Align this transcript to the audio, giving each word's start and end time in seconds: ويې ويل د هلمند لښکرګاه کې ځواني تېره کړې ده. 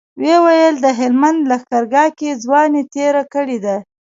ويې 0.21 0.37
ويل 0.45 0.75
د 0.81 0.87
هلمند 0.99 1.39
لښکرګاه 1.49 2.09
کې 2.17 2.39
ځواني 2.43 2.81
تېره 2.93 3.23
کړې 3.33 3.57
ده. 3.65 3.75